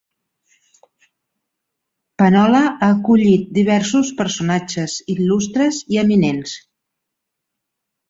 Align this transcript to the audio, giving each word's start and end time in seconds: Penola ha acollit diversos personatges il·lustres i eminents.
Penola 2.21 2.63
ha 2.71 2.89
acollit 2.89 3.45
diversos 3.59 4.11
personatges 4.23 4.99
il·lustres 5.17 5.83
i 5.97 6.05
eminents. 6.09 6.61